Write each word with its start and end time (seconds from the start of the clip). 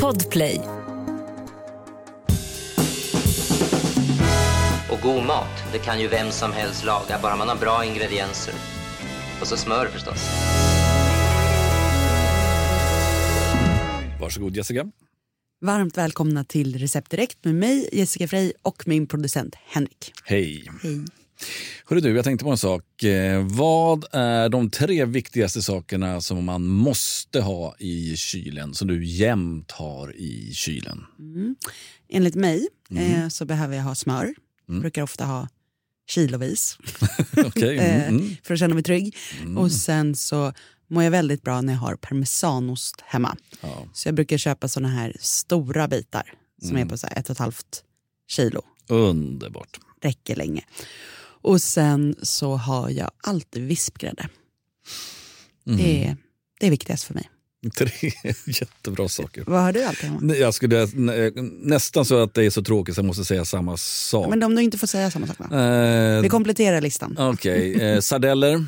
Podplay. 0.00 0.60
Och 4.90 5.00
god 5.02 5.26
mat, 5.26 5.64
det 5.72 5.78
kan 5.78 6.00
ju 6.00 6.08
vem 6.08 6.30
som 6.30 6.52
helst 6.52 6.84
laga, 6.84 7.18
bara 7.22 7.36
man 7.36 7.48
har 7.48 7.56
bra 7.56 7.84
ingredienser. 7.84 8.54
Och 9.40 9.46
så 9.46 9.56
smör 9.56 9.86
förstås. 9.86 10.28
Varsågod 14.20 14.56
Jessica. 14.56 14.86
Varmt 15.60 15.98
välkomna 15.98 16.44
till 16.44 16.78
Recept 16.78 17.10
Direkt 17.10 17.44
med 17.44 17.54
mig, 17.54 17.88
Jessica 17.92 18.28
Frey 18.28 18.52
och 18.62 18.82
min 18.86 19.06
producent 19.06 19.54
Henrik. 19.66 20.12
Hej. 20.24 20.70
Hej. 20.82 21.04
Hörru 21.84 22.00
du, 22.00 22.16
jag 22.16 22.24
tänkte 22.24 22.44
på 22.44 22.50
en 22.50 22.58
sak. 22.58 23.02
Eh, 23.02 23.46
vad 23.46 24.04
är 24.12 24.48
de 24.48 24.70
tre 24.70 25.04
viktigaste 25.04 25.62
sakerna 25.62 26.20
som 26.20 26.44
man 26.44 26.66
måste 26.66 27.40
ha 27.40 27.76
i 27.78 28.16
kylen, 28.16 28.74
som 28.74 28.88
du 28.88 29.04
jämt 29.04 29.70
har 29.70 30.16
i 30.16 30.52
kylen? 30.54 31.04
Mm. 31.18 31.56
Enligt 32.08 32.34
mig 32.34 32.68
eh, 32.90 33.28
så 33.28 33.44
behöver 33.44 33.76
jag 33.76 33.82
ha 33.84 33.94
smör. 33.94 34.34
Mm. 34.68 34.80
Brukar 34.80 35.02
ofta 35.02 35.24
ha 35.24 35.48
kilovis 36.08 36.78
Okej. 37.46 37.78
eh, 37.78 38.08
Mm. 38.08 38.20
Mm. 38.20 38.36
för 38.42 38.54
att 38.54 38.60
känna 38.60 38.74
mig 38.74 38.82
trygg. 38.82 39.16
Och 39.58 39.72
sen 39.72 40.14
så 40.16 40.52
mår 40.90 41.02
jag 41.02 41.10
väldigt 41.10 41.42
bra 41.42 41.60
när 41.60 41.72
jag 41.72 41.80
har 41.80 41.96
parmesanost 41.96 43.00
hemma. 43.04 43.36
Ja. 43.60 43.86
Så 43.94 44.08
jag 44.08 44.14
brukar 44.14 44.38
köpa 44.38 44.68
såna 44.68 44.88
här 44.88 45.16
stora 45.20 45.88
bitar 45.88 46.32
som 46.60 46.70
Mm. 46.70 46.82
är 46.82 46.90
på 46.90 46.98
så 46.98 47.06
ett 47.06 47.26
och 47.26 47.30
ett 47.34 47.38
halvt 47.38 47.84
kilo. 48.28 48.62
Underbart. 48.88 49.78
Räcker 50.02 50.36
länge. 50.36 50.64
Och 51.42 51.62
sen 51.62 52.14
så 52.22 52.56
har 52.56 52.90
jag 52.90 53.10
alltid 53.22 53.62
vispgrädde. 53.62 54.28
Mm. 55.66 55.78
Det, 55.78 56.04
är, 56.04 56.16
det 56.60 56.66
är 56.66 56.70
viktigast 56.70 57.04
för 57.04 57.14
mig. 57.14 57.30
Tre 57.76 57.90
jättebra 58.46 59.08
saker. 59.08 59.44
Vad 59.46 59.62
har 59.62 59.72
du 59.72 59.84
alltid 59.84 60.10
hemma? 60.10 60.34
Jag 60.34 60.54
skulle, 60.54 60.86
nä- 60.94 61.30
nästan 61.62 62.04
så 62.04 62.22
att 62.22 62.34
det 62.34 62.44
är 62.44 62.50
så 62.50 62.62
tråkigt 62.62 62.94
så 62.94 62.98
jag 62.98 63.06
måste 63.06 63.24
säga 63.24 63.44
samma 63.44 63.76
sak. 63.76 64.30
Men 64.30 64.42
om 64.42 64.54
du 64.54 64.62
inte 64.62 64.78
får 64.78 64.86
säga 64.86 65.10
samma 65.10 65.26
sak 65.26 65.36
då? 65.50 65.56
Eh, 65.56 66.20
Vi 66.22 66.28
kompletterar 66.28 66.80
listan. 66.80 67.16
Okej, 67.18 67.74
eh, 67.82 68.00
sardeller. 68.00 68.64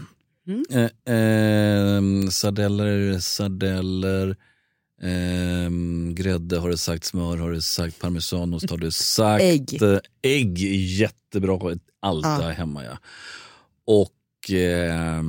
Mm. 0.46 0.64
Eh, 0.70 1.14
eh, 1.14 2.28
sardeller, 2.30 3.18
sardeller. 3.18 4.36
Eh, 5.02 5.70
grädde 6.14 6.58
har 6.58 6.68
du 6.70 6.76
sagt, 6.76 7.04
smör 7.04 7.36
har 7.36 7.50
du 7.50 7.62
sagt, 7.62 8.00
parmesanost 8.00 8.70
har 8.70 8.78
du 8.78 8.90
sagt. 8.90 9.42
Ägg. 9.42 9.78
Ägg 10.22 10.62
är 10.64 11.00
jättebra, 11.00 11.58
allt 12.00 12.24
Ja. 12.26 12.42
ja. 12.42 12.48
hemma 12.50 12.84
ja. 12.84 12.98
Och 13.86 14.50
eh, 14.50 15.22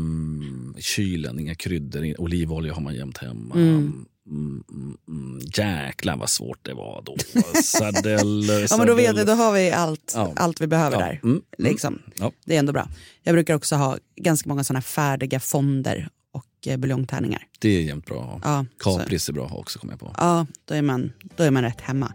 kylen, 0.79 1.39
inga 1.39 1.55
kryddor, 1.55 2.21
olivolja 2.21 2.73
har 2.73 2.81
man 2.81 2.95
jämt 2.95 3.17
hemma. 3.17 3.55
Mm. 3.55 4.05
Mm, 4.29 4.63
mm, 4.71 4.97
mm. 5.07 5.39
Jäklar 5.57 6.17
vad 6.17 6.29
svårt 6.29 6.59
det 6.65 6.73
var 6.73 7.03
då. 7.05 7.15
Sardeller, 7.63 8.67
Ja 8.69 8.77
men 8.77 8.87
då 8.87 8.93
vet 8.93 9.17
jag, 9.17 9.27
då 9.27 9.33
har 9.33 9.53
vi 9.53 9.71
allt, 9.71 10.11
Ja. 10.15 10.33
allt 10.35 10.61
vi 10.61 10.67
behöver 10.67 10.97
Ja. 10.99 11.05
där. 11.05 11.19
Mm, 11.23 11.23
mm. 11.23 11.41
Liksom. 11.57 12.01
Ja. 12.15 12.31
Det 12.45 12.55
är 12.55 12.59
ändå 12.59 12.73
bra. 12.73 12.87
Jag 13.23 13.35
brukar 13.35 13.53
också 13.55 13.75
ha 13.75 13.97
ganska 14.15 14.49
många 14.49 14.63
såna 14.63 14.81
färdiga 14.81 15.39
fonder 15.39 16.09
och 16.35 16.67
eh, 16.67 16.77
buljongtärningar. 16.77 17.41
Det 17.59 17.69
är 17.69 17.81
jämt 17.81 18.05
bra 18.05 18.19
att 18.21 18.25
ha. 18.25 18.39
Ja, 18.43 18.65
så, 18.83 18.99
Kapris 18.99 19.29
är 19.29 19.33
bra 19.33 19.45
att 19.45 19.51
ha 19.51 19.57
också 19.57 19.79
kommer 19.79 19.93
jag 19.93 19.99
på. 19.99 20.11
ja 20.17 20.45
då, 20.65 20.75
är 20.75 20.81
man, 20.81 21.11
då 21.35 21.43
är 21.43 21.51
man 21.51 21.63
rätt 21.63 21.81
hemma. 21.81 22.13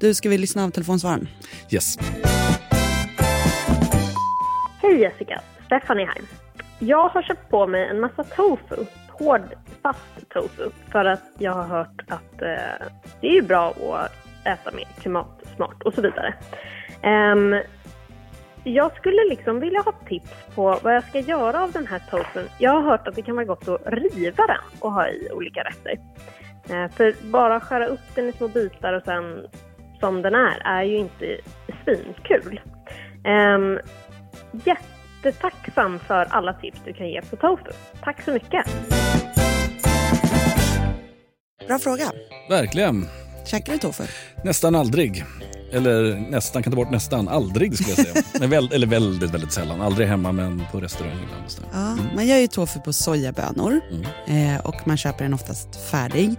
Du, 0.00 0.14
ska 0.14 0.28
vi 0.28 0.38
lyssna 0.38 0.64
av 0.64 0.70
telefonsvaren? 0.70 1.28
Yes. 1.70 1.98
Hej 4.82 5.00
Jessica, 5.00 5.40
Stephanie 5.66 6.06
här. 6.06 6.16
Jag 6.78 7.08
har 7.08 7.22
köpt 7.22 7.50
på 7.50 7.66
mig 7.66 7.88
en 7.88 8.00
massa 8.00 8.24
tofu, 8.24 8.76
hård 9.08 9.42
fast 9.82 10.28
tofu, 10.34 10.70
för 10.92 11.04
att 11.04 11.22
jag 11.38 11.52
har 11.52 11.64
hört 11.64 12.00
att 12.08 12.42
eh, 12.42 12.86
det 13.20 13.26
är 13.28 13.32
ju 13.34 13.42
bra 13.42 13.70
att 13.70 14.12
äta 14.46 14.76
mer 14.76 14.88
klimatsmart 15.00 15.82
och 15.82 15.94
så 15.94 16.02
vidare. 16.02 16.34
Ehm, 17.02 17.54
jag 18.64 18.96
skulle 18.96 19.24
liksom 19.28 19.60
vilja 19.60 19.80
ha 19.80 19.92
tips 20.08 20.30
på 20.54 20.78
vad 20.82 20.94
jag 20.94 21.04
ska 21.04 21.20
göra 21.20 21.62
av 21.62 21.72
den 21.72 21.86
här 21.86 22.02
tofun. 22.10 22.48
Jag 22.58 22.70
har 22.70 22.82
hört 22.82 23.08
att 23.08 23.14
det 23.14 23.22
kan 23.22 23.34
vara 23.34 23.44
gott 23.44 23.68
att 23.68 23.80
riva 23.86 24.46
den 24.46 24.80
och 24.80 24.92
ha 24.92 25.08
i 25.08 25.28
olika 25.32 25.60
rätter. 25.60 25.98
Eh, 26.68 26.90
för 26.90 27.14
bara 27.30 27.60
skära 27.60 27.86
upp 27.86 28.14
den 28.14 28.28
i 28.28 28.32
små 28.32 28.48
bitar 28.48 28.92
och 28.92 29.02
sen 29.04 29.46
som 30.00 30.22
den 30.22 30.34
är, 30.34 30.62
är 30.64 30.82
ju 30.82 30.96
inte 30.96 31.40
svinkul. 31.84 32.60
Um, 33.24 33.78
jättetacksam 34.64 35.98
för 35.98 36.26
alla 36.30 36.52
tips 36.52 36.80
du 36.84 36.92
kan 36.92 37.08
ge 37.08 37.22
på 37.22 37.36
tofu. 37.36 37.70
Tack 38.02 38.22
så 38.22 38.32
mycket! 38.32 38.66
Bra 41.66 41.78
fråga. 41.78 42.04
Verkligen. 42.48 43.04
Käkar 43.46 43.72
du 43.72 43.78
tofu? 43.78 44.04
Nästan 44.44 44.74
aldrig. 44.74 45.24
Eller 45.72 46.30
nästan, 46.30 46.62
kan 46.62 46.72
ta 46.72 46.76
bort 46.76 46.90
nästan. 46.90 47.28
Aldrig 47.28 47.74
skulle 47.78 47.90
jag 47.90 48.06
säga. 48.06 48.24
Men 48.40 48.50
väl, 48.50 48.72
eller 48.72 48.86
väldigt, 48.86 49.30
väldigt 49.30 49.52
sällan. 49.52 49.80
Aldrig 49.80 50.08
hemma 50.08 50.32
men 50.32 50.62
på 50.72 50.80
restaurang 50.80 51.12
ibland. 51.24 51.44
Ja, 51.72 52.04
man 52.14 52.26
gör 52.26 52.36
ju 52.36 52.46
tofu 52.46 52.80
på 52.80 52.92
sojabönor 52.92 53.80
Mm. 54.26 54.54
eh, 54.54 54.60
och 54.60 54.74
man 54.86 54.96
köper 54.96 55.24
den 55.24 55.34
oftast 55.34 55.68
färdig. 55.90 56.34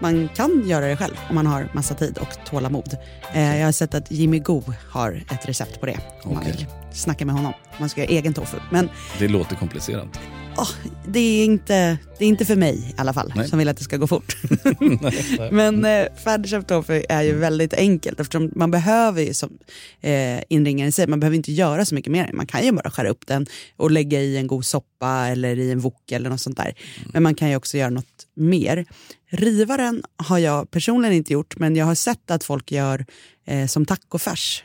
Man 0.00 0.28
kan 0.36 0.62
göra 0.68 0.86
det 0.86 0.96
själv 0.96 1.14
om 1.28 1.34
man 1.34 1.46
har 1.46 1.68
massa 1.72 1.94
tid 1.94 2.18
och 2.18 2.44
tålamod. 2.50 2.96
Eh, 3.34 3.58
jag 3.58 3.64
har 3.64 3.72
sett 3.72 3.94
att 3.94 4.10
Jimmy 4.10 4.38
Go 4.38 4.62
har 4.90 5.22
ett 5.32 5.48
recept 5.48 5.80
på 5.80 5.86
det 5.86 5.98
om 6.24 6.34
man 6.34 6.42
Okej. 6.42 6.52
vill 6.56 6.66
snacka 6.92 7.26
med 7.26 7.34
honom. 7.34 7.52
Man 7.80 7.88
ska 7.88 8.00
göra 8.00 8.10
egen 8.10 8.34
tofu. 8.34 8.56
Men 8.70 8.88
Det 9.18 9.28
låter 9.28 9.56
komplicerat. 9.56 10.08
Åh, 10.58 10.70
det, 11.06 11.20
är 11.20 11.44
inte, 11.44 11.98
det 12.18 12.24
är 12.24 12.28
inte 12.28 12.44
för 12.44 12.56
mig 12.56 12.94
i 12.96 13.00
alla 13.00 13.12
fall 13.12 13.32
Nej. 13.36 13.48
som 13.48 13.58
vill 13.58 13.68
att 13.68 13.76
det 13.76 13.84
ska 13.84 13.96
gå 13.96 14.06
fort. 14.06 14.36
Men 15.50 15.84
eh, 15.84 16.06
färdigköpt 16.24 16.68
tofu 16.68 17.02
är 17.08 17.22
ju 17.22 17.34
väldigt 17.34 17.74
enkelt 17.74 18.20
eftersom 18.20 18.52
man 18.54 18.70
behöver 18.70 19.22
ju 19.22 19.34
som 19.34 19.58
eh, 20.00 20.40
inringaren 20.48 20.92
säger, 20.92 21.08
man 21.08 21.20
behöver 21.20 21.36
inte 21.36 21.52
göra 21.52 21.84
så 21.84 21.94
mycket 21.94 22.12
mer. 22.12 22.30
Man 22.32 22.46
kan 22.46 22.64
ju 22.64 22.72
bara 22.72 22.90
skära 22.90 23.08
upp 23.08 23.26
den 23.26 23.46
och 23.76 23.90
lägga 23.90 24.20
i 24.20 24.36
en 24.36 24.46
god 24.46 24.64
soppa 24.64 25.26
eller 25.26 25.58
i 25.58 25.70
en 25.70 25.80
wok 25.80 26.12
eller 26.12 26.30
något 26.30 26.40
sånt 26.40 26.56
där. 26.56 26.74
Men 27.12 27.22
man 27.22 27.34
kan 27.34 27.50
ju 27.50 27.56
också 27.56 27.76
göra 27.76 27.90
något 27.90 28.26
mer. 28.34 28.86
Rivaren 29.30 30.02
har 30.16 30.38
jag 30.38 30.70
personligen 30.70 31.16
inte 31.16 31.32
gjort 31.32 31.58
men 31.58 31.76
jag 31.76 31.86
har 31.86 31.94
sett 31.94 32.30
att 32.30 32.44
folk 32.44 32.72
gör 32.72 33.06
eh, 33.46 33.66
som 33.66 33.86
tacofärs 33.86 34.64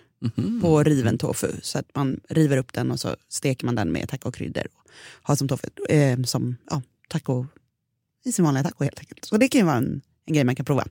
på 0.62 0.84
riven 0.84 1.18
tofu. 1.18 1.48
Så 1.62 1.80
att 1.80 1.96
man 1.96 2.20
river 2.30 2.58
upp 2.58 2.74
den 2.74 2.92
och 2.92 3.00
så 3.00 3.16
steker 3.30 3.66
man 3.66 3.76
den 3.76 3.92
med 3.92 4.10
tacokryddor 4.10 4.68
och 4.74 4.92
har 5.22 5.36
som 5.36 5.48
tofu, 5.48 5.68
eh, 5.90 6.22
som 6.24 6.56
ja, 6.70 6.82
taco, 7.10 7.46
i 8.26 8.32
sin 8.32 8.46
vanliga 8.46 8.64
taco 8.64 8.84
helt 8.84 9.00
enkelt. 9.00 9.26
Så 9.26 9.38
det 9.38 9.48
kan 9.48 9.60
ju 9.62 9.66
vara 9.66 9.78
en, 9.78 10.02
en 10.26 10.34
grej 10.34 10.44
man 10.44 10.56
kan 10.56 10.66
prova. 10.66 10.86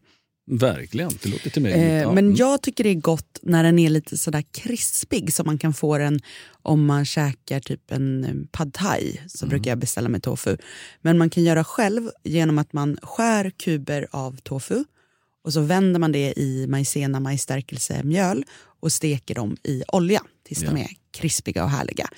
Verkligen, 0.50 1.10
det 1.22 1.28
låter 1.28 1.50
till 1.50 1.62
mig. 1.62 1.72
Eh, 1.72 2.02
Ja. 2.02 2.12
men 2.12 2.24
Mm. 2.24 2.36
jag 2.36 2.62
tycker 2.62 2.84
det 2.84 2.90
är 2.90 2.94
gott 2.94 3.38
när 3.42 3.62
den 3.64 3.78
är 3.78 3.90
lite 3.90 4.16
sådär 4.18 4.44
krispig 4.52 5.32
så 5.34 5.44
man 5.44 5.58
kan 5.58 5.74
få 5.74 5.98
den 5.98 6.20
om 6.62 6.84
man 6.86 7.04
käkar 7.04 7.60
typ 7.60 7.90
en 7.92 8.24
eh, 8.24 8.34
pad 8.52 8.72
thai. 8.72 9.20
Så 9.28 9.46
brukar 9.46 9.70
jag 9.70 9.78
beställa 9.78 10.08
med 10.08 10.22
tofu. 10.22 10.56
Men 11.00 11.18
man 11.18 11.30
kan 11.30 11.42
göra 11.44 11.64
själv 11.64 12.10
genom 12.24 12.58
att 12.58 12.72
man 12.72 12.98
skär 13.02 13.50
kuber 13.50 14.06
av 14.10 14.36
tofu 14.36 14.84
och 15.44 15.52
så 15.52 15.60
vänder 15.60 16.00
man 16.00 16.12
det 16.12 16.32
i 16.38 16.66
majsena 16.68 17.20
majsstärkelsemjöl 17.20 18.44
och 18.80 18.92
steker 18.92 19.34
dem 19.34 19.56
i 19.62 19.82
olja 19.88 20.22
tills 20.46 20.60
de 20.60 20.76
Ja. 20.76 20.84
är 20.84 20.90
krispiga 21.10 21.64
och 21.64 21.70
härliga. 21.70 22.08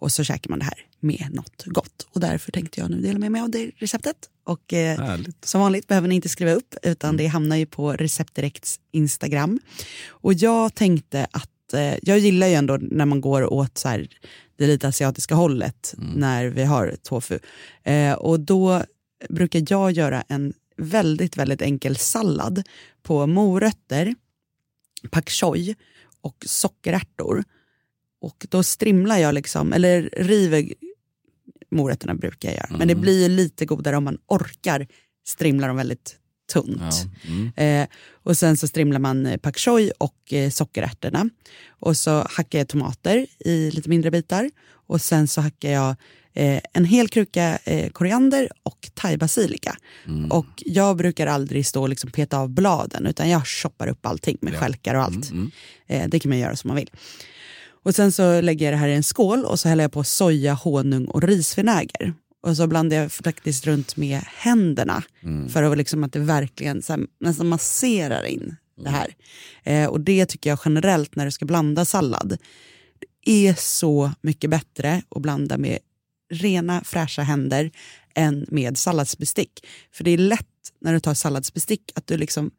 Och 0.00 0.12
så 0.12 0.24
käkar 0.24 0.50
man 0.50 0.58
det 0.58 0.64
här 0.64 0.86
med 1.00 1.28
något 1.32 1.64
gott. 1.66 2.06
Och 2.12 2.20
därför 2.20 2.52
tänkte 2.52 2.80
jag 2.80 2.90
nu 2.90 3.00
dela 3.00 3.18
med 3.18 3.32
mig 3.32 3.40
av 3.40 3.50
det 3.50 3.70
receptet. 3.76 4.16
Och 4.44 4.72
eh, 4.72 5.18
som 5.44 5.60
vanligt 5.60 5.86
behöver 5.86 6.08
ni 6.08 6.14
inte 6.14 6.28
skriva 6.28 6.52
upp 6.52 6.74
utan 6.82 7.16
det 7.16 7.26
hamnar 7.26 7.56
ju 7.56 7.66
på 7.66 7.92
Receptdirekts 7.92 8.80
Instagram. 8.92 9.60
Och 10.08 10.34
jag 10.34 10.74
tänkte 10.74 11.26
att, 11.30 11.72
eh, 11.74 11.94
jag 12.02 12.18
gillar 12.18 12.46
ju 12.46 12.54
ändå 12.54 12.76
när 12.80 13.04
man 13.06 13.20
går 13.20 13.52
åt 13.52 13.78
så 13.78 13.88
här, 13.88 14.08
det 14.56 14.66
lite 14.66 14.88
asiatiska 14.88 15.34
hållet 15.34 15.94
när 15.98 16.46
vi 16.46 16.64
har 16.64 16.96
tofu. 17.02 17.38
Eh, 17.84 18.12
och 18.12 18.40
då 18.40 18.82
brukar 19.28 19.64
jag 19.68 19.92
göra 19.92 20.24
en 20.28 20.52
väldigt, 20.78 21.36
väldigt 21.36 21.62
enkel 21.62 21.96
sallad 21.96 22.62
på 23.02 23.26
morötter, 23.26 24.14
pak 25.10 25.30
choi 25.30 25.74
och 26.20 26.44
sockerärtor. 26.46 27.44
Och 28.20 28.46
då 28.48 28.62
strimlar 28.62 29.18
jag 29.18 29.34
liksom, 29.34 29.72
eller 29.72 30.10
river 30.16 30.72
morötterna 31.70 32.14
brukar 32.14 32.48
jag 32.48 32.56
göra. 32.56 32.78
Men 32.78 32.88
det 32.88 32.92
Mm. 32.92 33.02
blir 33.02 33.28
lite 33.28 33.66
godare 33.66 33.96
om 33.96 34.04
man 34.04 34.18
orkar 34.26 34.86
strimla 35.26 35.66
dem 35.66 35.76
väldigt 35.76 36.16
tunt. 36.52 36.80
Ja. 37.24 37.32
Mm. 37.32 37.82
Eh, 37.82 37.88
och 38.12 38.36
sen 38.36 38.56
så 38.56 38.68
strimlar 38.68 38.98
man 38.98 39.26
eh, 39.26 39.36
pak 39.36 39.58
choi 39.58 39.90
och 39.98 40.32
eh, 40.32 40.50
sockerärtorna. 40.50 41.30
Och 41.68 41.96
så 41.96 42.26
hackar 42.30 42.58
jag 42.58 42.68
tomater 42.68 43.26
i 43.38 43.70
lite 43.70 43.88
mindre 43.88 44.10
bitar. 44.10 44.50
Och 44.70 45.00
sen 45.00 45.28
så 45.28 45.40
hackar 45.40 45.70
jag 45.70 45.96
eh, 46.38 46.60
en 46.72 46.84
hel 46.84 47.08
kruka 47.08 47.58
eh, 47.64 47.90
koriander 47.90 48.48
och 48.62 48.90
thaibasilika. 48.94 49.76
Mm. 50.06 50.30
Och 50.32 50.46
jag 50.56 50.96
brukar 50.96 51.26
aldrig 51.26 51.66
stå 51.66 51.82
och 51.82 51.88
liksom 51.88 52.10
peta 52.10 52.38
av 52.38 52.48
bladen 52.50 53.06
utan 53.06 53.28
jag 53.28 53.46
choppar 53.46 53.88
upp 53.88 54.06
allting 54.06 54.38
med 54.40 54.54
Ja. 54.54 54.58
stjälkar 54.58 54.94
och 54.94 55.02
allt. 55.02 55.30
Mm. 55.30 55.50
Eh, 55.86 56.08
det 56.08 56.18
kan 56.20 56.28
man 56.28 56.38
göra 56.38 56.56
som 56.56 56.68
man 56.68 56.76
vill. 56.76 56.90
Och 57.84 57.94
sen 57.94 58.12
så 58.12 58.40
lägger 58.40 58.66
jag 58.66 58.72
det 58.72 58.78
här 58.78 58.88
i 58.88 58.94
en 58.94 59.02
skål 59.02 59.44
och 59.44 59.60
så 59.60 59.68
häller 59.68 59.84
jag 59.84 59.92
på 59.92 60.04
soja, 60.04 60.54
honung 60.54 61.04
och 61.06 61.22
risvinäger. 61.22 62.14
och 62.42 62.56
så 62.56 62.66
blandar 62.66 62.96
jag 62.96 63.12
faktiskt 63.12 63.66
runt 63.66 63.96
med 63.96 64.20
händerna 64.36 65.02
för 65.48 65.62
att, 65.62 65.78
liksom 65.78 66.04
att 66.04 66.12
det 66.12 66.18
verkligen 66.18 66.82
så 66.82 66.92
här, 66.92 67.02
nästan 67.20 67.46
masserar 67.48 68.24
in 68.24 68.56
det 68.84 68.90
här. 68.90 69.14
Eh, 69.64 69.88
och 69.88 70.00
det 70.00 70.26
tycker 70.26 70.50
jag 70.50 70.58
generellt 70.64 71.16
när 71.16 71.24
du 71.24 71.30
ska 71.30 71.44
blanda 71.44 71.84
sallad, 71.84 72.36
det 73.24 73.46
är 73.48 73.54
så 73.58 74.10
mycket 74.20 74.50
bättre 74.50 75.02
att 75.08 75.22
blanda 75.22 75.58
med 75.58 75.78
rena 76.30 76.84
fräscha 76.84 77.22
händer 77.22 77.70
än 78.14 78.46
med 78.48 78.78
salladsbestick. 78.78 79.66
För 79.92 80.04
det 80.04 80.10
är 80.10 80.18
lätt 80.18 80.46
när 80.80 80.92
du 80.92 81.00
tar 81.00 81.14
salladsbestick 81.14 81.92
att 81.94 82.06
du 82.06 82.16
liksom 82.16 82.50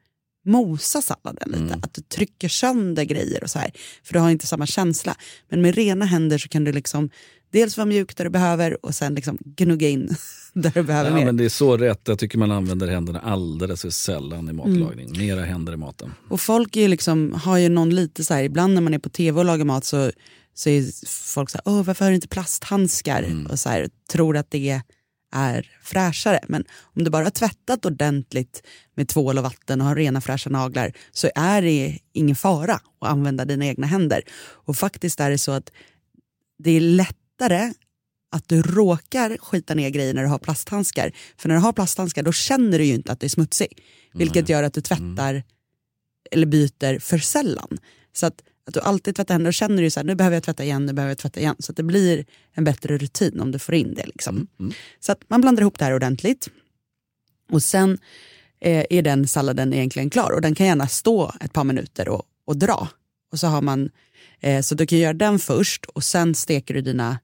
mosar 0.46 1.02
salladen 1.02 1.50
lite, 1.52 1.80
att 1.82 1.94
du 1.94 2.02
trycker 2.02 2.50
sönder 2.50 3.04
grejer 3.04 3.44
och 3.44 3.50
så 3.50 3.60
här. 3.60 3.72
För 4.04 4.14
du 4.14 4.20
har 4.20 4.30
inte 4.30 4.48
samma 4.48 4.66
känsla. 4.66 5.16
Men 5.50 5.62
med 5.62 5.76
rena 5.76 6.06
händer 6.06 6.38
så 6.38 6.50
kan 6.50 6.64
du 6.64 6.72
liksom 6.72 7.10
dels 7.52 7.78
vara 7.78 7.86
mjuk 7.86 8.18
där 8.18 8.24
du 8.24 8.30
behöver 8.30 8.86
och 8.86 8.96
sen 8.96 9.16
liksom 9.16 9.38
gnugga 9.42 9.90
in 9.90 10.16
där 10.54 10.72
du 10.74 10.84
behöver 10.84 11.10
Ja, 11.10 11.16
mer. 11.16 11.26
men 11.26 11.38
det 11.38 11.46
är 11.46 11.50
så 11.50 11.78
rätt. 11.78 12.02
Jag 12.08 12.20
tycker 12.20 12.38
man 12.38 12.52
använder 12.52 12.88
händerna 12.88 13.20
alldeles 13.20 13.82
för 13.82 13.90
sällan 13.90 14.50
i 14.50 14.54
matlagning. 14.54 15.06
Mm. 15.08 15.18
Mera 15.18 15.46
händer 15.46 15.74
i 15.74 15.78
maten. 15.78 16.14
Och 16.30 16.42
folk 16.42 16.76
är 16.78 16.82
ju 16.82 16.88
liksom, 16.88 17.34
har 17.34 17.58
ju 17.58 17.70
någon 17.70 17.90
lite 17.90 18.24
så 18.24 18.34
här, 18.34 18.44
ibland 18.44 18.74
när 18.74 18.82
man 18.82 18.94
är 18.94 19.00
på 19.00 19.10
tv 19.10 19.40
och 19.40 19.46
lagar 19.46 19.66
mat 19.66 19.86
så, 19.86 20.12
så 20.60 20.70
är 20.70 21.08
folk 21.08 21.50
så 21.50 21.58
här, 21.58 21.64
Åh, 21.66 21.84
varför 21.84 22.06
har 22.06 22.12
du 22.12 22.16
inte 22.16 22.28
plasthandskar? 22.28 23.48
Och 23.50 23.60
så 23.60 23.70
här, 23.70 23.90
tror 24.12 24.38
att 24.38 24.52
det 24.52 24.82
är 25.32 25.72
fräschare. 25.84 26.40
Men 26.48 26.66
om 26.82 27.04
du 27.04 27.10
bara 27.10 27.24
har 27.24 27.32
tvättat 27.32 27.86
ordentligt 27.86 28.64
med 28.96 29.08
tvål 29.08 29.38
och 29.38 29.44
vatten 29.44 29.82
och 29.82 29.88
har 29.88 29.96
rena 29.96 30.22
fräscha 30.22 30.50
naglar 30.50 30.94
så 31.12 31.30
är 31.36 31.62
det 31.62 32.00
ingen 32.14 32.36
fara 32.36 32.74
att 32.74 33.10
använda 33.10 33.46
dina 33.46 33.66
egna 33.66 33.88
händer. 33.88 34.22
Och 34.40 34.78
faktiskt 34.78 35.20
är 35.20 35.30
det 35.30 35.38
så 35.38 35.52
att 35.52 35.72
det 36.64 36.72
är 36.72 36.82
lättare 36.82 37.74
att 38.32 38.48
du 38.48 38.62
råkar 38.62 39.38
skita 39.38 39.74
ner 39.74 39.90
grejer 39.90 40.14
när 40.14 40.24
du 40.24 40.30
har 40.30 40.40
plasthandskar. 40.40 41.12
För 41.38 41.50
när 41.50 41.56
du 41.56 41.62
har 41.62 41.74
plasthandskar 41.74 42.24
då 42.24 42.32
känner 42.32 42.80
du 42.80 42.86
ju 42.86 42.94
inte 42.94 43.12
att 43.12 43.20
det 43.20 43.28
är 43.28 43.30
smutsig. 43.30 43.82
Vilket 44.14 44.50
gör 44.50 44.64
att 44.64 44.74
du 44.74 44.82
tvättar 44.82 45.44
eller 46.32 46.46
byter 46.46 47.00
för 47.00 47.18
sällan. 47.18 47.78
Så 48.14 48.26
att, 48.26 48.44
att 48.68 48.74
du 48.74 48.80
alltid 48.80 49.16
tvättar 49.16 49.34
händer 49.34 49.48
och 49.48 49.54
känner 49.54 49.84
du 49.84 49.90
så 49.90 50.00
här, 50.00 50.06
nu 50.06 50.16
behöver 50.16 50.36
jag 50.36 50.44
tvätta 50.44 50.64
igen, 50.64 50.86
nu 50.86 50.94
behöver 50.94 51.12
jag 51.12 51.18
tvätta 51.18 51.40
igen. 51.40 51.56
Så 51.60 51.72
att 51.72 51.78
det 51.78 51.84
blir 51.84 52.26
en 52.54 52.64
bättre 52.64 52.98
rutin 52.98 53.40
om 53.40 53.52
du 53.52 53.60
får 53.60 53.76
in 53.76 53.94
det. 53.94 54.06
Liksom. 54.06 54.48
Så 55.00 55.12
att 55.12 55.20
man 55.28 55.42
blandar 55.42 55.62
ihop 55.62 55.80
det 55.80 55.86
här 55.86 55.94
ordentligt. 55.94 56.50
Och 57.52 57.64
sen 57.64 57.98
eh, 58.62 58.86
är 58.90 59.02
den 59.02 59.28
salladen 59.28 59.74
egentligen 59.74 60.10
klar 60.10 60.32
och 60.32 60.42
den 60.42 60.56
kan 60.56 60.68
gärna 60.68 60.88
stå 60.88 61.34
ett 61.42 61.54
par 61.54 61.64
minuter 61.64 62.10
och, 62.10 62.24
och 62.46 62.58
dra. 62.58 62.88
Och 63.32 63.40
så 63.40 63.48
har 63.48 63.62
man, 63.62 63.90
eh, 64.40 64.62
så 64.62 64.76
du 64.76 64.86
kan 64.86 64.98
göra 65.00 65.14
den 65.14 65.40
först 65.40 65.86
och 65.86 66.04
sen 66.04 66.36
steker 66.36 66.74
du 66.74 66.82
dina 66.82 67.20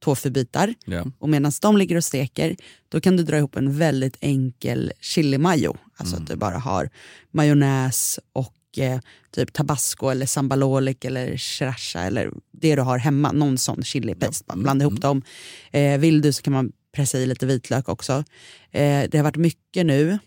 tofubitar. 0.00 0.74
Ja. 0.84 1.06
Och 1.18 1.28
medan 1.28 1.52
de 1.60 1.76
ligger 1.76 1.96
och 1.96 2.04
steker, 2.04 2.56
då 2.88 3.00
kan 3.00 3.16
du 3.16 3.22
dra 3.22 3.36
ihop 3.36 3.56
en 3.56 3.78
väldigt 3.78 4.16
enkel 4.20 4.92
chili 5.00 5.38
mayo. 5.38 5.76
Alltså 5.96 6.16
att 6.16 6.26
du 6.26 6.36
bara 6.36 6.58
har 6.58 6.90
majonnäs 7.30 8.20
och 8.32 8.54
eh, 8.78 9.00
typ 9.30 9.52
tabasco 9.52 10.08
eller 10.08 10.26
sambalolic 10.26 10.96
eller 11.00 11.36
sriracha 11.36 12.00
eller 12.00 12.30
det 12.52 12.76
du 12.76 12.82
har 12.82 12.98
hemma. 12.98 13.32
Någon 13.32 13.58
sån 13.58 13.82
chili 13.82 14.14
paste. 14.14 14.44
Bara 14.48 14.56
blanda 14.56 14.82
ihop 14.84 15.00
dem. 15.00 15.22
Eh, 15.70 15.98
vill 15.98 16.20
du 16.20 16.32
så 16.32 16.42
kan 16.42 16.52
man 16.52 16.72
pressa 16.92 17.18
i 17.18 17.26
lite 17.26 17.46
vitlök 17.46 17.88
också. 17.88 18.24
Eh, 18.70 19.04
det 19.10 19.14
har 19.14 19.22
varit 19.22 19.36
mycket 19.36 19.86
nu 19.86 20.18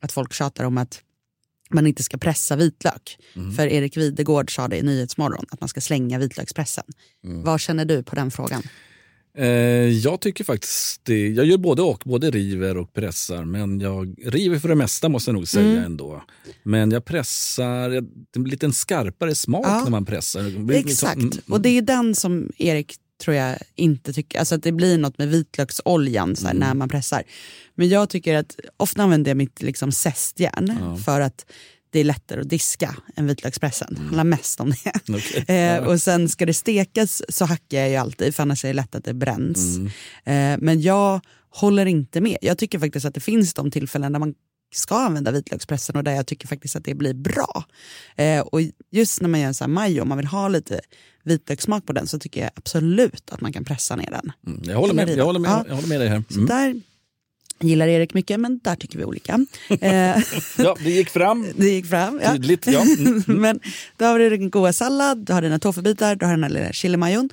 att 0.00 0.12
folk 0.12 0.32
tjatar 0.32 0.64
om 0.64 0.78
att 0.78 1.02
man 1.70 1.86
inte 1.86 2.02
ska 2.02 2.18
pressa 2.18 2.56
vitlök. 2.56 3.18
För 3.56 3.66
Erik 3.66 3.96
Videgård 3.96 4.54
sa 4.54 4.68
det 4.68 4.76
i 4.76 4.82
Nyhetsmorgon, 4.82 5.44
att 5.50 5.60
man 5.60 5.68
ska 5.68 5.80
slänga 5.80 6.18
vitlökspressen. 6.18 6.84
Vad 7.22 7.60
känner 7.60 7.84
du 7.84 8.02
på 8.02 8.14
den 8.14 8.30
frågan? 8.30 8.62
Eh, 9.38 9.46
jag 9.88 10.20
tycker 10.20 10.44
faktiskt 10.44 11.00
det. 11.04 11.28
Jag 11.28 11.46
gör 11.46 11.56
både 11.58 11.82
och, 11.82 12.02
både 12.04 12.30
river 12.30 12.76
och 12.76 12.92
pressar. 12.92 13.44
Men 13.44 13.80
jag 13.80 14.14
river 14.24 14.58
för 14.58 14.68
det 14.68 14.74
mesta 14.74 15.08
måste 15.08 15.28
jag 15.30 15.34
nog 15.34 15.48
säga 15.48 15.70
Mm. 15.70 15.84
ändå. 15.84 16.22
Men 16.62 16.90
jag 16.90 17.04
pressar, 17.04 17.90
det 18.32 18.38
blir 18.40 18.64
en 18.64 18.72
skarpare 18.72 19.34
smak 19.34 19.66
Ja. 19.66 19.82
när 19.84 19.90
man 19.90 20.04
pressar. 20.04 20.42
Liksom- 20.42 20.70
Exakt, 20.70 21.16
mm, 21.16 21.30
och 21.48 21.60
det 21.60 21.68
är 21.68 21.82
den 21.82 22.14
som 22.14 22.52
Erik 22.58 22.94
tror 23.24 23.36
jag 23.36 23.56
inte 23.74 24.12
tycker, 24.12 24.38
alltså 24.38 24.54
att 24.54 24.62
det 24.62 24.72
blir 24.72 24.98
något 24.98 25.18
med 25.18 25.28
vitlöksoljan 25.28 26.36
så 26.36 26.46
här, 26.46 26.54
Mm. 26.54 26.68
när 26.68 26.74
man 26.74 26.88
pressar. 26.88 27.22
Men 27.74 27.88
jag 27.88 28.08
tycker 28.10 28.34
att, 28.34 28.56
ofta 28.76 29.02
använder 29.02 29.30
jag 29.30 29.36
mitt 29.36 29.62
liksom 29.62 29.92
zestjärn 29.92 30.98
för 31.04 31.20
att 31.20 31.46
det 31.90 32.00
är 32.00 32.04
lättare 32.04 32.40
att 32.40 32.48
diska 32.48 32.96
än 33.16 33.26
vitlökspressen. 33.26 33.94
Det 33.94 34.00
handlar 34.00 34.24
mest 34.24 34.60
om 34.60 34.70
det. 34.70 34.92
Mm. 35.08 35.20
Okej. 35.46 35.56
Eh, 35.56 35.78
och 35.84 36.02
sen 36.02 36.28
ska 36.28 36.46
det 36.46 36.54
stekas 36.54 37.22
så 37.28 37.44
hackar 37.44 37.78
jag 37.78 37.90
ju 37.90 37.96
alltid 37.96 38.34
för 38.34 38.42
annars 38.42 38.64
är 38.64 38.68
det 38.68 38.74
lätt 38.74 38.94
att 38.94 39.04
det 39.04 39.14
bränns. 39.14 39.76
Mm. 39.76 39.86
Eh, 40.24 40.64
men 40.64 40.80
jag 40.80 41.20
håller 41.50 41.86
inte 41.86 42.20
med. 42.20 42.36
Jag 42.42 42.58
tycker 42.58 42.78
faktiskt 42.78 43.06
att 43.06 43.14
det 43.14 43.20
finns 43.20 43.54
de 43.54 43.70
tillfällen 43.70 44.12
där 44.12 44.18
man 44.20 44.34
ska 44.74 44.96
använda 44.98 45.30
vitlökspressen 45.30 45.96
och 45.96 46.04
där 46.04 46.12
jag 46.12 46.26
tycker 46.26 46.48
faktiskt 46.48 46.76
att 46.76 46.84
det 46.84 46.94
blir 46.94 47.14
bra. 47.14 47.64
Eh, 48.16 48.40
och 48.40 48.60
just 48.90 49.20
när 49.20 49.28
man 49.28 49.40
gör 49.40 49.48
en 49.48 49.54
sån 49.54 49.64
här 49.64 49.74
majo, 49.74 50.02
om 50.02 50.08
man 50.08 50.18
vill 50.18 50.26
ha 50.26 50.48
lite 50.48 50.80
vitlökssmak 51.24 51.86
på 51.86 51.92
den 51.92 52.06
så 52.06 52.18
tycker 52.18 52.40
jag 52.40 52.50
absolut 52.54 53.30
att 53.30 53.40
man 53.40 53.52
kan 53.52 53.64
pressa 53.64 53.96
ner 53.96 54.10
den. 54.10 54.32
Mm, 54.46 54.62
jag, 54.64 54.76
håller 54.78 54.94
med, 54.94 55.08
jag, 55.08 55.24
håller 55.24 55.40
med, 55.40 55.50
Ja. 55.50 55.64
jag 55.68 55.74
håller 55.74 55.88
med 55.88 56.00
dig 56.00 56.08
här. 56.08 56.24
Så 56.30 56.34
Mm. 56.34 56.46
där 56.46 56.80
gillar 57.60 57.88
Erik 57.88 58.14
mycket, 58.14 58.40
men 58.40 58.58
där 58.58 58.76
tycker 58.76 58.98
vi 58.98 59.04
olika. 59.04 59.46
Eh, 59.80 60.16
Ja, 60.58 60.76
det 60.84 60.90
gick 60.90 61.10
fram 61.10 61.46
det 61.56 61.68
gick 61.68 61.86
fram. 61.86 62.20
Ja. 62.22 62.32
tydligt. 62.32 62.66
Ja. 62.66 62.84
Mm. 62.98 63.22
Men 63.26 63.60
då 63.96 64.04
har 64.04 64.18
du 64.18 64.30
din 64.30 64.50
goda 64.50 64.72
sallad, 64.72 65.18
du 65.18 65.32
har 65.32 65.42
dina 65.42 65.58
tofubitar, 65.58 66.16
du 66.16 66.24
har 66.26 66.32
den 66.32 66.42
här 66.42 66.50
lilla 66.50 66.72
chilimajon. 66.72 67.30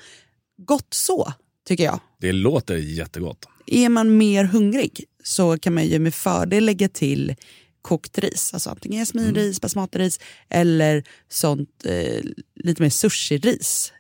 Gott 0.58 0.94
så, 0.94 1.34
tycker 1.68 1.84
jag. 1.84 2.00
Det 2.22 2.32
låter 2.32 2.76
jättegott. 2.78 3.46
Är 3.68 3.90
man 3.90 4.18
mer 4.18 4.44
hungrig 4.44 5.04
så 5.24 5.58
kan 5.58 5.74
man 5.74 5.86
ju 5.86 6.00
med 6.00 6.14
fördel 6.14 6.66
lägga 6.66 6.90
till 6.90 7.36
kokt 7.82 8.18
ris. 8.18 8.54
Alltså 8.54 8.70
antingen 8.70 9.00
jasminris, 9.00 9.62
basmatiris 9.62 10.20
eller 10.50 11.04
sånt 11.30 11.70
eh, 11.86 12.22
lite 12.56 12.82
mer 12.82 12.90
sushiris. 12.90 13.92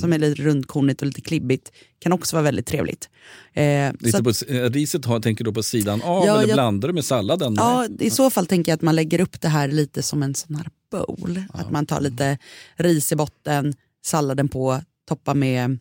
Som 0.00 0.12
är 0.12 0.18
lite 0.18 0.42
rundkornigt 0.42 1.00
och 1.02 1.06
lite 1.06 1.20
klibbigt. 1.20 1.72
Kan 1.98 2.12
också 2.12 2.36
vara 2.36 2.42
väldigt 2.44 2.66
trevligt. 2.66 3.08
Eh, 3.52 3.92
Lite 4.00 4.22
på, 4.22 4.30
eh, 4.48 4.70
riset 4.70 5.04
har, 5.04 5.20
tänker 5.20 5.44
du 5.44 5.52
på 5.52 5.62
sidan 5.62 6.02
av 6.02 6.26
Ja, 6.26 6.32
eller 6.38 6.48
jag- 6.48 6.56
blandar 6.56 6.88
du 6.88 6.94
med 6.94 7.04
salladen? 7.04 7.54
Ja, 7.56 7.86
i 8.00 8.10
så 8.10 8.30
fall 8.30 8.46
tänker 8.46 8.72
jag 8.72 8.76
att 8.76 8.82
man 8.82 8.94
lägger 8.96 9.20
upp 9.20 9.40
det 9.40 9.48
här 9.48 9.68
lite 9.68 10.02
som 10.02 10.22
en 10.22 10.34
sån 10.34 10.56
här 10.56 10.66
bowl. 10.90 11.42
Att 11.52 11.70
man 11.70 11.86
tar 11.86 12.00
lite 12.00 12.38
ris 12.76 13.12
i 13.12 13.16
botten, 13.16 13.74
salladen 14.04 14.48
på, 14.48 14.80
toppar 15.08 15.34
med 15.34 15.78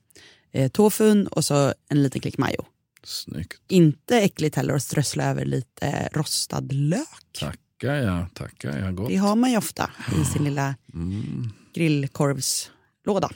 eh, 0.51 0.71
tofun 0.71 1.27
och 1.27 1.45
så 1.45 1.73
en 1.89 2.03
liten 2.03 2.21
klick 2.21 2.37
majo. 2.37 2.65
Snyggt. 3.03 3.61
Inte 3.69 4.17
äckligt 4.17 4.55
heller 4.55 4.73
att 4.73 4.83
strössla 4.83 5.23
över 5.23 5.45
lite 5.45 6.09
rostad 6.13 6.61
lök. 6.71 7.07
Tackar 7.39 7.95
jag, 7.95 8.25
tackar 8.33 8.79
jag. 8.79 8.95
Gott. 8.95 9.09
Det 9.09 9.15
har 9.17 9.35
man 9.35 9.51
ju 9.51 9.57
ofta 9.57 9.89
i 10.21 10.25
sin 10.25 10.43
lilla 10.43 10.75
Mm. 10.93 11.49
Grillkorvslåda. 13.05 13.29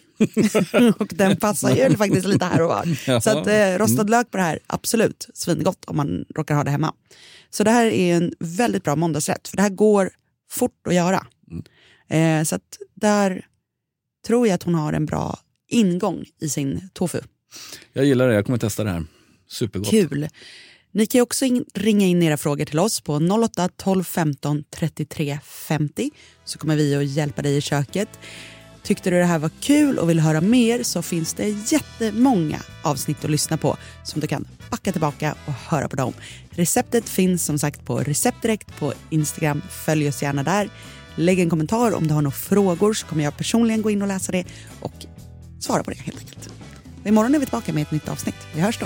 och 0.99 1.07
den 1.15 1.37
passar 1.37 1.75
ju 1.75 1.97
faktiskt 1.97 2.27
lite 2.27 2.45
här 2.45 2.61
och 2.61 2.67
var. 2.67 3.19
Så 3.19 3.29
att 3.29 3.47
eh, 3.47 3.77
rostad 3.77 4.09
lök 4.09 4.31
på 4.31 4.37
det 4.37 4.43
här, 4.43 4.59
absolut 4.67 5.29
svingott 5.33 5.85
om 5.85 5.97
man 5.97 6.25
råkar 6.35 6.55
ha 6.55 6.63
det 6.63 6.71
hemma. 6.71 6.93
Så 7.49 7.63
det 7.63 7.71
här 7.71 7.85
är 7.85 8.15
en 8.15 8.33
väldigt 8.39 8.83
bra 8.83 8.95
måndagsrätt, 8.95 9.47
för 9.47 9.57
det 9.57 9.63
här 9.63 9.69
går 9.69 10.11
fort 10.51 10.87
att 10.87 10.93
göra. 10.93 11.25
Eh, 12.09 12.43
så 12.43 12.55
att 12.55 12.77
där 12.93 13.45
tror 14.27 14.47
jag 14.47 14.55
att 14.55 14.63
hon 14.63 14.75
har 14.75 14.93
en 14.93 15.05
bra 15.05 15.39
ingång 15.67 16.25
i 16.41 16.49
sin 16.49 16.89
tofu. 16.93 17.19
Jag 17.93 18.05
gillar 18.05 18.27
det, 18.27 18.33
jag 18.33 18.45
kommer 18.45 18.57
testa 18.57 18.83
det 18.83 18.91
här. 18.91 19.05
Supergott. 19.47 19.89
Kul. 19.89 20.27
Ni 20.91 21.05
kan 21.05 21.21
också 21.21 21.45
in, 21.45 21.65
ringa 21.73 22.05
in 22.05 22.23
era 22.23 22.37
frågor 22.37 22.65
till 22.65 22.79
oss 22.79 23.01
på 23.01 23.13
08 23.43 23.69
12 23.75 24.03
15 24.03 24.63
33 24.69 25.39
50 25.43 26.09
så 26.45 26.59
kommer 26.59 26.75
vi 26.75 26.95
att 26.95 27.05
hjälpa 27.05 27.41
dig 27.41 27.57
i 27.57 27.61
köket. 27.61 28.09
Tyckte 28.85 29.09
du 29.09 29.19
det 29.19 29.25
här 29.25 29.39
var 29.39 29.51
kul 29.59 29.99
och 29.99 30.09
vill 30.09 30.19
höra 30.19 30.41
mer 30.41 30.83
så 30.83 31.01
finns 31.01 31.33
det 31.33 31.47
jättemånga 31.71 32.59
avsnitt 32.83 33.25
att 33.25 33.31
lyssna 33.31 33.57
på 33.57 33.77
som 34.03 34.21
du 34.21 34.27
kan 34.27 34.47
backa 34.69 34.91
tillbaka 34.91 35.35
och 35.45 35.53
höra 35.53 35.87
på 35.87 35.95
dem. 35.95 36.13
Receptet 36.49 37.09
finns 37.09 37.45
som 37.45 37.59
sagt 37.59 37.85
på 37.85 37.99
Receptdirekt 37.99 38.79
på 38.79 38.93
Instagram. 39.09 39.61
Följ 39.85 40.09
oss 40.09 40.21
gärna 40.23 40.43
där. 40.43 40.69
Lägg 41.15 41.39
en 41.39 41.49
kommentar 41.49 41.95
om 41.95 42.07
du 42.07 42.13
har 42.13 42.21
några 42.21 42.35
frågor 42.35 42.93
så 42.93 43.07
kommer 43.07 43.23
jag 43.23 43.37
personligen 43.37 43.81
gå 43.81 43.89
in 43.89 44.01
och 44.01 44.07
läsa 44.07 44.31
det 44.31 44.45
och 44.79 45.05
svara 45.59 45.83
på 45.83 45.91
det 45.91 45.97
helt 45.97 46.19
enkelt. 46.19 46.49
Och 47.01 47.07
imorgon 47.07 47.35
är 47.35 47.39
vi 47.39 47.45
tillbaka 47.45 47.73
med 47.73 47.81
ett 47.81 47.91
nytt 47.91 48.09
avsnitt. 48.09 48.35
Vi 48.53 48.61
hörs 48.61 48.79
då. 48.79 48.85